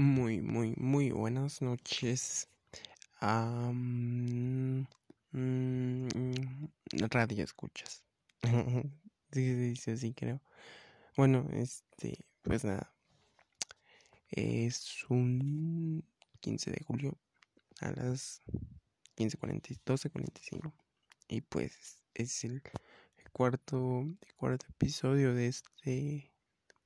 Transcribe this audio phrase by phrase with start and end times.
[0.00, 2.48] Muy, muy, muy buenas noches.
[3.20, 4.86] Um,
[7.10, 8.02] radio escuchas.
[9.30, 10.40] sí, se dice así, creo.
[11.18, 12.90] Bueno, este, pues nada.
[14.30, 16.02] Es un
[16.40, 17.18] 15 de julio
[17.82, 18.40] a las
[19.18, 20.72] 15.40, 12.45.
[21.28, 22.62] Y pues es el,
[23.32, 26.32] cuarto, el cuarto episodio de este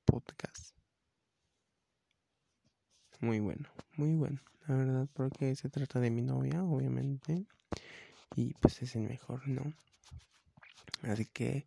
[0.03, 0.74] podcast.
[3.21, 7.45] Muy bueno, muy bueno, la verdad, porque se trata de mi novia, obviamente.
[8.35, 9.73] Y pues es el mejor, ¿no?
[11.03, 11.65] Así que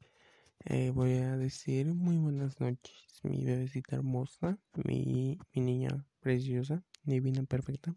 [0.65, 7.43] eh, voy a decir muy buenas noches, mi bebecita hermosa, mi, mi niña preciosa, divina,
[7.45, 7.95] perfecta,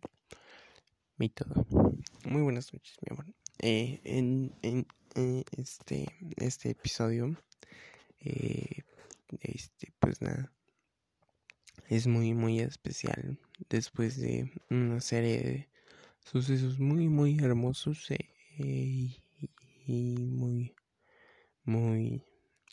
[1.17, 1.65] mi todo.
[2.25, 3.25] Muy buenas noches, mi amor.
[3.59, 7.35] Eh, en, en eh, este, este episodio,
[8.19, 10.51] este, pues nada,
[11.91, 13.37] es muy, muy especial
[13.69, 15.69] después de una serie de
[16.23, 18.07] sucesos muy, muy hermosos
[18.57, 19.21] y,
[19.85, 20.73] y muy
[21.65, 22.23] muy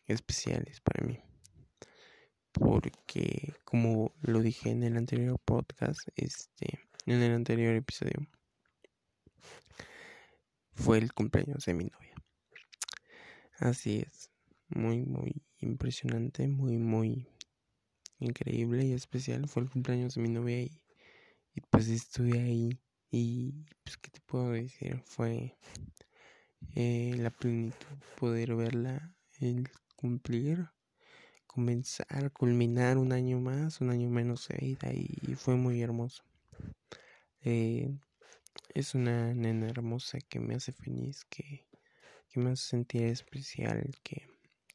[0.06, 1.20] especiales para mí.
[2.52, 8.26] Porque como lo dije en el anterior podcast, este, en el anterior episodio,
[10.74, 12.14] fue el cumpleaños de mi novia.
[13.58, 14.30] Así es,
[14.68, 17.26] muy, muy impresionante, muy, muy
[18.20, 19.48] increíble y especial.
[19.48, 20.80] Fue el cumpleaños de mi novia y,
[21.70, 22.78] pues estuve ahí
[23.10, 25.56] y pues qué te puedo decir, fue
[26.74, 30.68] eh, la plenitud, poder verla, el cumplir,
[31.46, 36.22] comenzar, culminar un año más, un año menos de vida y fue muy hermoso.
[37.42, 37.88] Eh,
[38.74, 41.66] es una nena hermosa que me hace feliz, que,
[42.28, 44.26] que me hace sentir especial, que,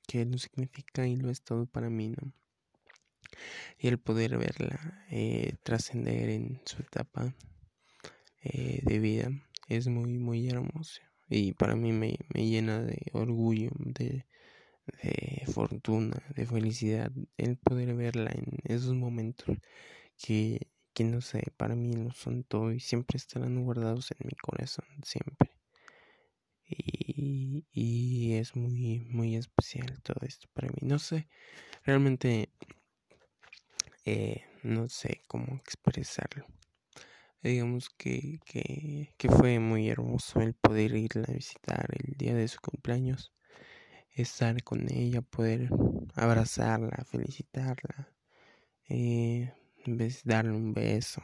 [0.07, 2.33] que lo significa y lo es todo para mí, ¿no?
[3.79, 7.33] Y el poder verla eh, trascender en su etapa
[8.43, 9.31] de vida
[9.69, 14.25] es muy, muy hermoso y para mí me, me llena de orgullo, de,
[15.01, 19.57] de, fortuna, de felicidad el poder verla en esos momentos
[20.17, 24.35] que, que no sé, para mí lo son todo y siempre estarán guardados en mi
[24.35, 25.49] corazón, siempre.
[26.65, 30.77] Y, y es muy, muy especial todo esto para mí.
[30.81, 31.27] No sé,
[31.83, 32.49] realmente
[34.05, 36.45] eh, no sé cómo expresarlo
[37.43, 42.47] digamos que, que, que, fue muy hermoso el poder irla a visitar el día de
[42.47, 43.33] su cumpleaños,
[44.15, 45.69] estar con ella, poder
[46.15, 48.13] abrazarla, felicitarla,
[48.87, 49.53] eh,
[50.23, 51.21] darle un beso,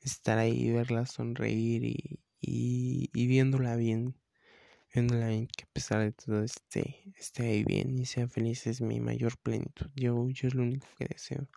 [0.00, 4.14] estar ahí, verla sonreír y, y, y viéndola bien,
[4.92, 9.36] que a pesar de todo esté, esté ahí bien y sea feliz es mi mayor
[9.38, 9.90] plenitud.
[9.94, 11.48] Yo, yo es lo único que deseo.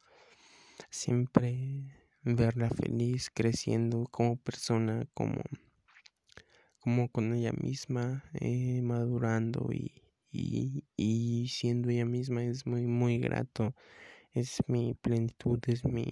[0.89, 5.41] Siempre verla feliz, creciendo como persona, como,
[6.79, 13.19] como con ella misma, eh, madurando y, y, y, siendo ella misma es muy, muy
[13.19, 13.75] grato.
[14.33, 16.07] Es mi plenitud, es mi...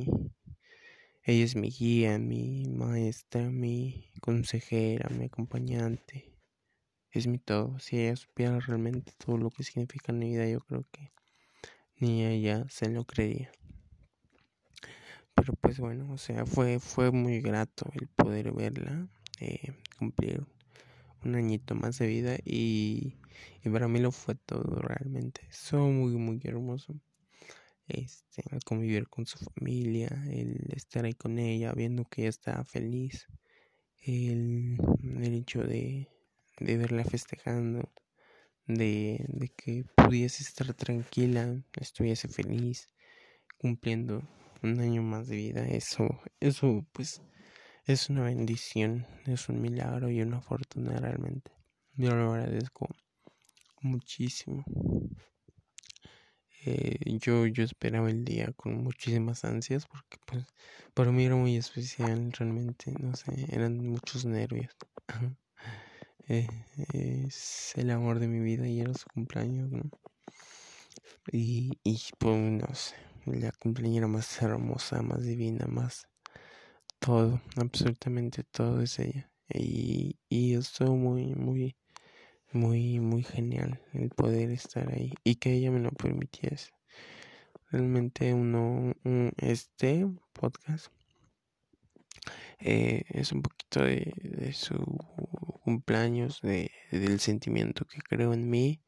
[1.23, 6.33] Ella es mi guía, mi maestra, mi consejera, mi acompañante.
[7.11, 7.79] Es mi todo.
[7.79, 11.11] Si ella supiera realmente todo lo que significa mi vida, yo creo que
[11.99, 13.51] ni ella se lo creería
[15.37, 19.07] pero pues bueno, o sea, fue, fue muy grato el poder verla,
[19.39, 20.43] eh, cumplir
[21.23, 23.13] un añito más de vida y,
[23.71, 25.41] para mí lo fue todo realmente.
[25.51, 26.95] Fue muy, muy hermoso.
[27.87, 32.65] Este, el convivir con su familia, el estar ahí con ella, viendo que ella estaba
[32.65, 33.27] feliz,
[34.01, 36.09] el, el hecho de,
[36.59, 37.91] de verla festejando,
[38.65, 42.89] de, de que pudiese estar tranquila, estuviese feliz,
[43.59, 44.23] cumpliendo
[44.63, 46.07] un año más de vida, eso,
[46.39, 47.21] eso pues
[47.85, 51.51] es una bendición, es un milagro y una fortuna realmente.
[51.95, 52.87] Yo lo agradezco
[53.81, 54.63] muchísimo.
[56.65, 60.45] Eh, yo, yo esperaba el día con muchísimas ansias porque pues
[60.93, 64.75] para mí era muy especial realmente, no sé, eran muchos nervios.
[66.27, 66.47] eh,
[66.93, 69.89] es el amor de mi vida y era su cumpleaños, ¿no?
[71.31, 72.95] Y, y pues no sé,
[73.33, 76.07] la cumpleañera más hermosa, más divina, más
[76.99, 79.31] todo, absolutamente todo es ella.
[79.49, 81.77] Y, y estuvo muy, muy,
[82.51, 86.71] muy, muy genial el poder estar ahí y que ella me lo permitiese.
[87.71, 88.93] Realmente uno,
[89.37, 90.87] este podcast
[92.59, 94.75] eh, es un poquito de, de su
[95.63, 98.81] cumpleaños, de, del sentimiento que creo en mí,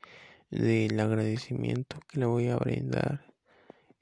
[0.49, 3.28] del agradecimiento que le voy a brindar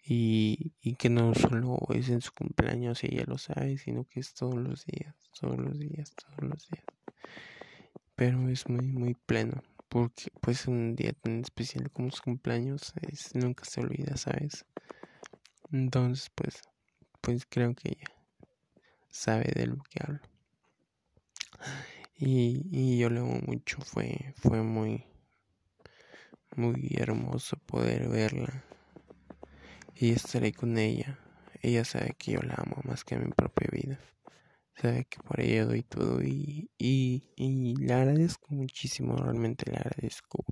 [0.09, 4.21] y, y que no solo es en su cumpleaños y ella lo sabe, sino que
[4.21, 6.85] es todos los días, todos los días, todos los días.
[8.15, 13.35] Pero es muy, muy pleno, porque pues un día tan especial como su cumpleaños es,
[13.35, 14.65] nunca se olvida, ¿sabes?
[15.73, 16.61] Entonces, pues,
[17.19, 18.07] pues creo que ella
[19.09, 20.21] sabe de lo que hablo.
[22.15, 25.03] Y, y yo le amo mucho, fue, fue muy,
[26.55, 28.63] muy hermoso poder verla
[29.99, 31.19] y estaré con ella.
[31.61, 33.99] Ella sabe que yo la amo más que a mi propia vida.
[34.75, 40.45] Sabe que por ella doy todo y, y, y le agradezco muchísimo, realmente le agradezco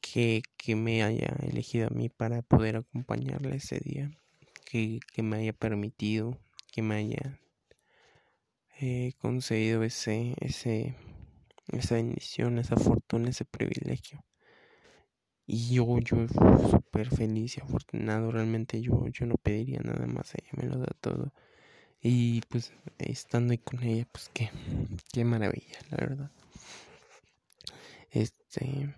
[0.00, 4.10] que, que me haya elegido a mí para poder acompañarla ese día,
[4.66, 6.38] que, que me haya permitido,
[6.70, 7.40] que me haya
[8.80, 10.94] eh, concedido ese, ese,
[11.68, 14.22] esa bendición, esa fortuna, ese privilegio.
[15.50, 16.28] Y yo, yo
[16.70, 20.94] súper feliz y afortunado, realmente yo, yo no pediría nada más, ella me lo da
[21.00, 21.32] todo.
[22.02, 24.50] Y pues estando ahí con ella, pues qué,
[25.10, 26.30] qué maravilla, la verdad.
[28.10, 28.94] Este,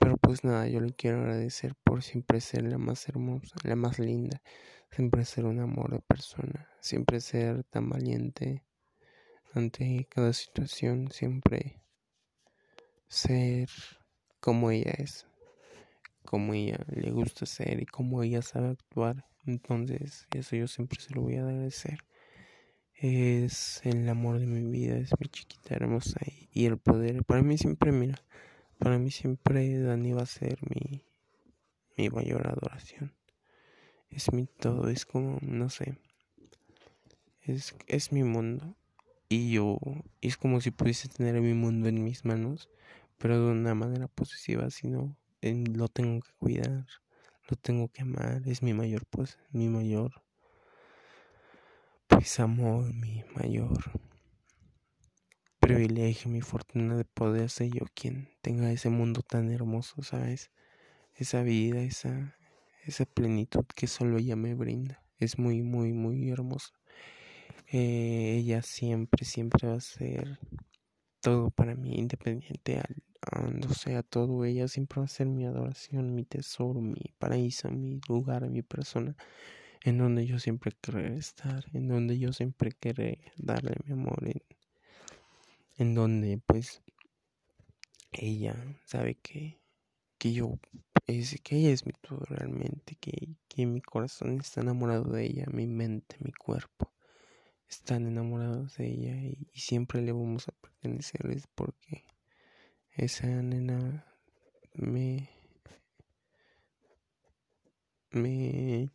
[0.00, 3.98] pero pues nada, yo le quiero agradecer por siempre ser la más hermosa, la más
[3.98, 4.40] linda,
[4.90, 8.64] siempre ser un amor de persona, siempre ser tan valiente
[9.52, 11.82] ante cada situación, siempre
[13.08, 13.68] ser
[14.40, 15.26] como ella es
[16.24, 19.24] como ella le gusta ser y como ella sabe actuar.
[19.44, 21.98] Entonces, eso yo siempre se lo voy a agradecer.
[22.94, 26.20] Es el amor de mi vida, es mi chiquita hermosa
[26.52, 27.24] y, el poder.
[27.24, 28.22] Para mí siempre, mira,
[28.78, 31.04] para mí siempre Dani va a ser mi,
[31.96, 33.12] mi mayor adoración.
[34.08, 35.98] Es mi todo, es como, no sé,
[37.40, 38.76] es, es mi mundo.
[39.28, 39.78] Y yo,
[40.20, 42.68] es como si pudiese tener mi mundo en mis manos,
[43.18, 46.86] pero de una manera posesiva, sino lo tengo que cuidar,
[47.48, 50.22] lo tengo que amar, es mi mayor pues, mi mayor
[52.06, 54.02] pues amor, mi mayor
[55.58, 60.50] privilegio, mi fortuna de poder ser yo quien tenga ese mundo tan hermoso, ¿sabes?
[61.14, 62.36] Esa vida, esa,
[62.84, 65.02] esa plenitud que solo ella me brinda.
[65.18, 66.72] Es muy, muy, muy hermoso.
[67.68, 70.38] Eh, ella siempre, siempre va a ser
[71.20, 76.14] todo para mí, independiente al, o sea, todo ella siempre va a ser mi adoración,
[76.14, 79.16] mi tesoro, mi paraíso, mi lugar, mi persona,
[79.84, 84.42] en donde yo siempre querré estar, en donde yo siempre querré darle mi amor, en,
[85.78, 86.82] en donde pues
[88.12, 89.60] ella sabe que,
[90.18, 90.58] que yo,
[91.06, 95.46] es, que ella es mi todo realmente, que, que mi corazón está enamorado de ella,
[95.52, 96.92] mi mente, mi cuerpo
[97.68, 102.04] están enamorados de ella y, y siempre le vamos a pertenecerles porque
[102.96, 104.04] esa nena
[104.74, 105.28] me,
[108.10, 108.90] me,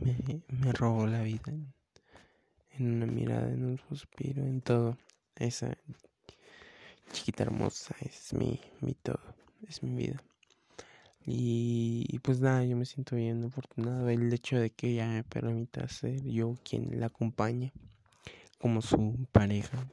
[0.00, 1.52] me, me robó la vida
[2.70, 4.98] en, una mirada, en un suspiro, en todo.
[5.36, 5.76] Esa
[7.12, 9.20] chiquita hermosa es mi, mi todo,
[9.68, 10.22] es mi vida.
[11.28, 14.08] Y, pues nada, yo me siento bien afortunado.
[14.08, 17.72] El hecho de que ella me permita ser yo quien la acompañe
[18.58, 19.88] como su pareja.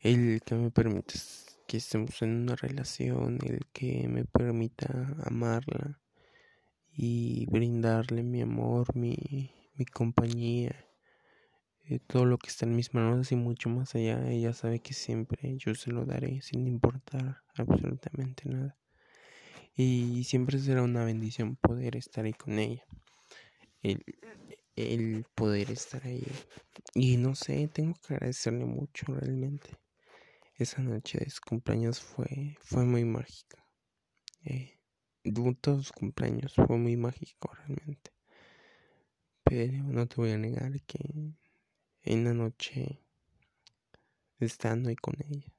[0.00, 1.14] El que me permite
[1.72, 5.98] que estemos en una relación, el que me permita amarla
[6.92, 9.16] y brindarle mi amor, mi,
[9.76, 10.86] mi compañía,
[11.84, 14.30] eh, todo lo que está en mis manos y mucho más allá.
[14.30, 18.76] Ella sabe que siempre yo se lo daré sin importar absolutamente nada.
[19.74, 22.84] Y siempre será una bendición poder estar ahí con ella.
[23.82, 24.04] El,
[24.76, 26.26] el poder estar ahí.
[26.94, 29.78] Y no sé, tengo que agradecerle mucho realmente
[30.62, 33.66] esa noche de su cumpleaños fue, fue muy mágica.
[34.44, 34.78] Eh,
[35.60, 38.12] todos sus cumpleaños fue muy mágico realmente.
[39.44, 41.34] Pero no te voy a negar que
[42.04, 43.00] en la noche,
[44.38, 45.52] estando ahí con ella,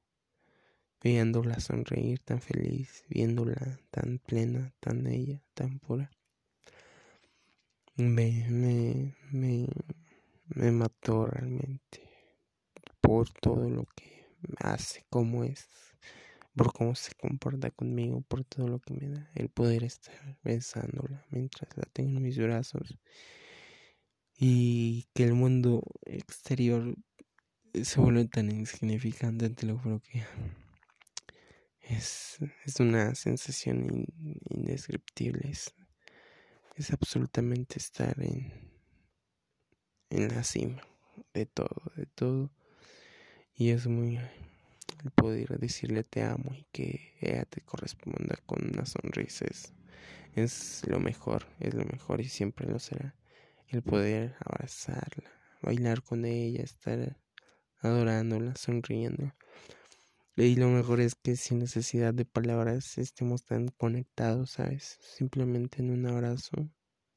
[1.02, 6.10] viéndola sonreír tan feliz, viéndola tan plena, tan ella, tan pura,
[7.96, 9.68] me, me, me,
[10.48, 12.02] me mató realmente
[13.02, 14.23] por todo lo que
[14.58, 15.68] hace, cómo es,
[16.56, 21.26] por cómo se comporta conmigo, por todo lo que me da, el poder estar besándola
[21.30, 22.98] mientras la tengo en mis brazos.
[24.38, 26.96] Y que el mundo exterior
[27.82, 30.24] se vuelve tan insignificante, te lo juro que
[31.82, 34.06] es, es una sensación
[34.50, 35.74] indescriptible, es,
[36.76, 38.52] es absolutamente estar en,
[40.10, 40.82] en la cima
[41.34, 42.52] de todo, de todo
[43.56, 44.20] y es muy
[45.04, 49.46] el poder decirle te amo y que ella te corresponda con una sonrisa.
[50.36, 53.16] Es, lo mejor, es lo mejor y siempre lo será.
[53.68, 55.30] El poder abrazarla,
[55.62, 57.18] bailar con ella, estar
[57.82, 59.34] adorándola, sonriendo.
[60.36, 64.98] Y lo mejor es que sin necesidad de palabras estemos tan conectados, ¿sabes?
[65.02, 66.70] Simplemente en un abrazo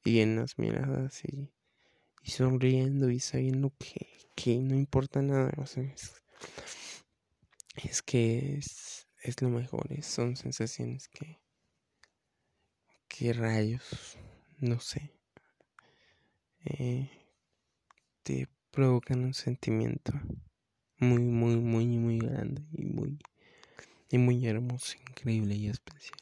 [0.03, 1.49] y en las miradas y,
[2.23, 5.51] sonriendo y sabiendo que, que no importa nada.
[5.57, 5.91] O sea,
[8.07, 11.41] que es, es, lo mejor, son sensaciones que,
[13.07, 14.17] que rayos,
[14.59, 15.11] no sé,
[16.63, 17.09] eh,
[18.23, 20.13] te provocan un sentimiento
[20.99, 23.19] muy, muy, muy, muy grande y muy,
[24.09, 26.19] y muy hermoso, increíble y especial.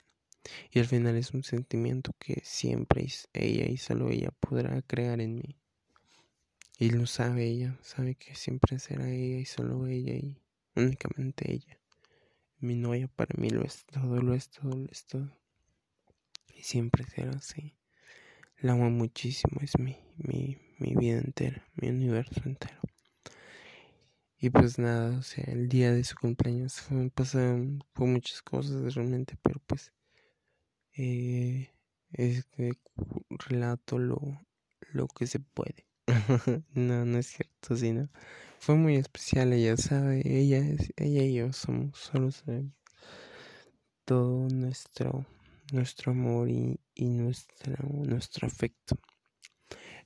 [0.72, 5.36] Y al final es un sentimiento que siempre ella y solo ella podrá crear en
[5.36, 5.56] mí.
[6.78, 10.42] Y lo sabe ella, sabe que siempre será ella y solo ella y
[10.76, 11.80] únicamente ella.
[12.60, 15.32] Mi novia para mí lo es todo, lo es todo, lo es todo.
[16.54, 17.76] Y siempre será así.
[18.60, 22.80] La amo muchísimo, es mi, mi, mi vida entera, mi universo entero.
[24.38, 29.38] Y pues nada, o sea, el día de su cumpleaños fue, pasaron muchas cosas realmente,
[29.42, 29.94] pero pues
[30.94, 31.72] eh,
[32.12, 32.74] es que
[33.30, 34.20] relato lo,
[34.92, 35.86] lo que se puede.
[36.74, 38.10] no, no es cierto, sino
[38.60, 40.60] fue muy especial, ella sabe, ella,
[40.98, 42.74] ella y yo somos, solo sabemos
[44.06, 45.26] todo nuestro,
[45.72, 48.98] nuestro amor y, y nuestro, nuestro afecto.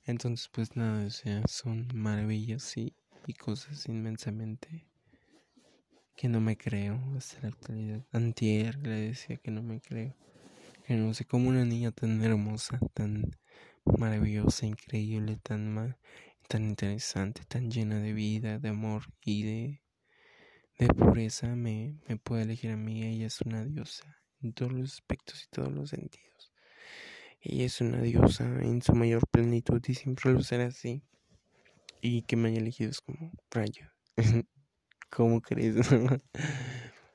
[0.06, 2.94] Entonces, pues nada, o sea, son maravillas y
[3.26, 4.86] y cosas inmensamente
[6.16, 8.04] que no me creo hasta la actualidad.
[8.12, 10.14] Antier le decía que no me creo.
[10.86, 13.36] Que no sé cómo una niña tan hermosa, tan
[13.98, 15.96] maravillosa, increíble, tan
[16.50, 19.82] tan interesante, tan llena de vida, de amor y de,
[20.78, 23.04] de pureza me, me puede elegir a mí.
[23.04, 26.52] Ella es una diosa en todos los aspectos y todos los sentidos.
[27.40, 31.04] Ella es una diosa en su mayor plenitud y siempre lo así.
[32.00, 33.86] Y que me haya elegido es como rayo.
[35.10, 35.76] ¿Cómo crees?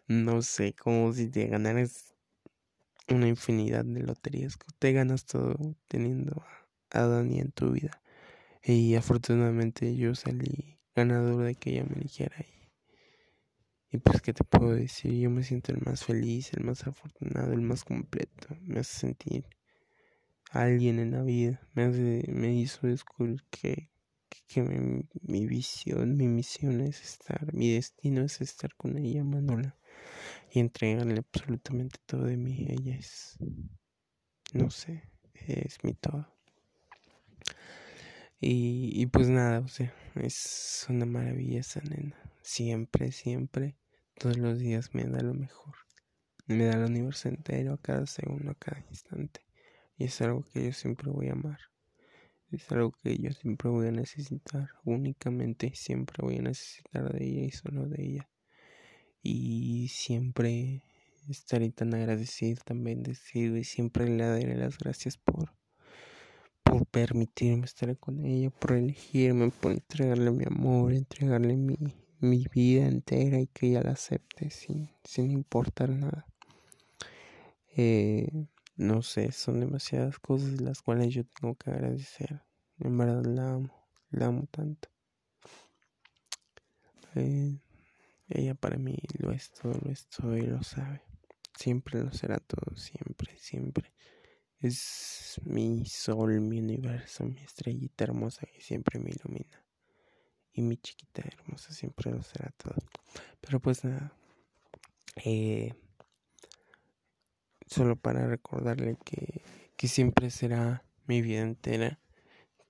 [0.07, 2.15] no sé, como si te ganaras
[3.09, 4.57] una infinidad de loterías.
[4.79, 6.41] Te ganas todo teniendo
[6.95, 8.01] a Dani en tu vida.
[8.63, 12.35] Y afortunadamente yo salí ganador de que ella me eligiera.
[12.39, 15.13] Y, y pues, ¿qué te puedo decir?
[15.13, 18.47] Yo me siento el más feliz, el más afortunado, el más completo.
[18.61, 19.47] Me hace sentir
[20.51, 21.61] alguien en la vida.
[21.73, 23.89] Me, hace, me hizo descubrir que
[24.47, 29.77] que mi, visión, mi misión es estar, mi destino es estar con ella, Manola,
[30.51, 32.67] y entregarle absolutamente todo de mí.
[32.69, 33.37] Ella es,
[34.53, 36.34] no sé, es mi todo.
[38.47, 42.15] Y, pues nada, o sea, es una maravilla esa nena.
[42.43, 43.75] Siempre, siempre,
[44.19, 45.73] todos los días me da lo mejor.
[46.45, 49.41] Me da el universo entero a cada segundo, a cada instante.
[49.97, 51.57] Y es algo que yo siempre voy a amar.
[52.51, 57.45] Es algo que yo siempre voy a necesitar, únicamente siempre voy a necesitar de ella
[57.45, 58.29] y solo de ella.
[59.23, 60.83] Y siempre
[61.27, 65.54] estaré tan agradecido, tan bendecido y siempre le daré las gracias por,
[66.75, 71.77] por permitirme estar con ella, por elegirme, por entregarle mi amor, entregarle mi,
[72.19, 76.27] mi vida entera y que ella la acepte sin, sin importar nada.
[77.77, 78.27] Eh,
[78.75, 82.43] no sé, son demasiadas cosas las cuales yo tengo que agradecer.
[82.79, 84.89] En verdad la amo, la amo tanto.
[87.15, 87.57] Eh,
[88.27, 91.03] ella para mí lo es todo, lo es todo y lo sabe.
[91.57, 93.93] Siempre lo será todo, siempre, siempre.
[94.59, 99.63] Es mi sol, mi universo, mi estrellita hermosa que siempre me ilumina.
[100.53, 102.75] Y mi chiquita hermosa siempre lo será todo.
[103.41, 104.13] Pero pues nada.
[105.23, 105.73] Eh,
[107.67, 109.43] solo para recordarle que,
[109.75, 111.99] que siempre será mi vida entera,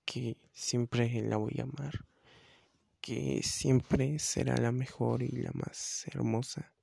[0.05, 2.05] que siempre la voy a amar,
[3.01, 6.73] que siempre será la mejor y la más hermosa,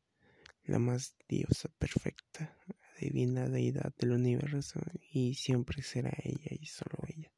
[0.65, 2.57] la más diosa perfecta,
[3.03, 4.81] divina deidad del universo,
[5.11, 7.31] y siempre será ella y solo ella.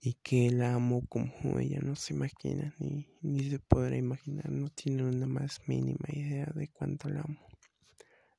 [0.00, 4.70] Y que la amo como ella no se imagina, ni, ni se podrá imaginar, no
[4.70, 7.48] tiene una más mínima idea de cuánto la amo.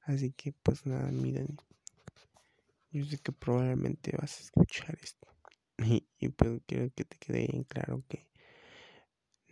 [0.03, 1.57] Así que pues nada, miren.
[2.91, 5.27] Yo sé que probablemente vas a escuchar esto.
[6.19, 8.27] Y, pues quiero que te quede bien claro que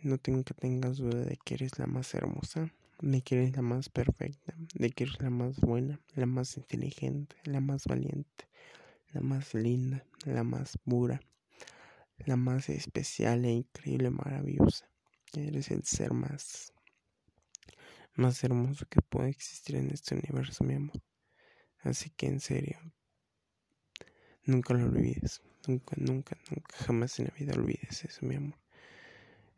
[0.02, 3.62] no tengo que tengas duda de que eres la más hermosa, de que eres la
[3.62, 8.48] más perfecta, de que eres la más buena, la más inteligente, la más valiente,
[9.12, 11.20] la más linda, la más pura,
[12.18, 14.90] la más especial e increíble, maravillosa.
[15.34, 16.72] Eres el ser más
[18.14, 21.00] más hermoso que puede existir en este universo, mi amor.
[21.80, 22.80] Así que en serio,
[24.48, 25.42] Nunca lo olvides.
[25.66, 28.58] Nunca, nunca, nunca, jamás en la vida olvides eso, mi amor.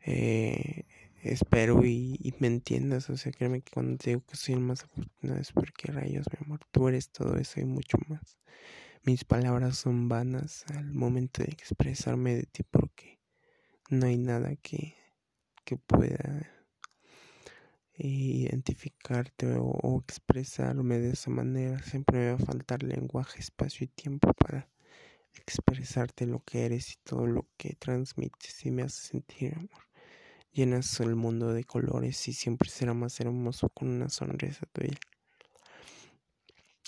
[0.01, 0.83] Eh,
[1.23, 3.09] espero y, me entiendas.
[3.09, 6.25] O sea, créeme que cuando te digo que soy el más afortunado es porque rayos,
[6.31, 8.37] mi amor, tú eres todo eso y mucho más.
[9.03, 13.19] Mis palabras son vanas al momento de expresarme de ti porque
[13.89, 14.95] no hay nada que,
[15.65, 16.51] que pueda
[17.97, 21.81] identificarte o, expresarme de esa manera.
[21.83, 24.69] Siempre me va a faltar lenguaje, espacio y tiempo para
[25.33, 29.90] expresarte lo que eres y todo lo que transmites y me hace sentir amor.
[30.53, 34.97] Llenas el mundo de colores y siempre será más hermoso con una sonrisa tuya.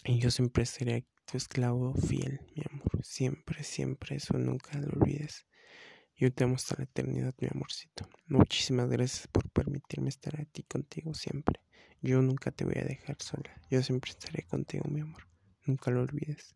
[0.05, 3.05] Y yo siempre seré tu esclavo fiel, mi amor.
[3.05, 5.45] Siempre, siempre, eso nunca lo olvides.
[6.15, 8.07] Yo te amo hasta la eternidad, mi amorcito.
[8.27, 11.61] Muchísimas gracias por permitirme estar aquí contigo siempre.
[12.01, 13.49] Yo nunca te voy a dejar sola.
[13.69, 15.25] Yo siempre estaré contigo, mi amor.
[15.65, 16.53] Nunca lo olvides.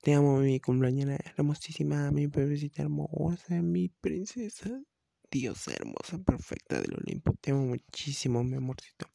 [0.00, 4.80] Te amo, mi cumpleañera hermosísima, mi bebecita hermosa, mi princesa.
[5.34, 7.34] Diosa hermosa, perfecta del Olimpo.
[7.40, 9.10] Te amo muchísimo, mi amorcito.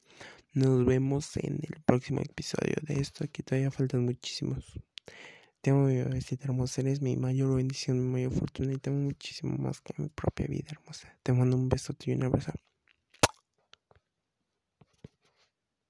[0.51, 3.23] Nos vemos en el próximo episodio de esto.
[3.23, 4.65] Aquí todavía faltan muchísimos.
[5.61, 6.81] Te amo, mi bebecita hermosa.
[6.81, 8.73] Eres mi mayor bendición, mi mayor fortuna.
[8.73, 11.17] Y te amo muchísimo más que mi propia vida hermosa.
[11.23, 12.51] Te mando un beso y un abrazo.